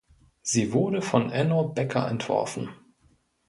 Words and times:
Sie 0.41 0.73
wurde 0.73 1.03
von 1.03 1.29
Enno 1.29 1.67
Becker 1.69 2.07
entworfen. 2.07 2.69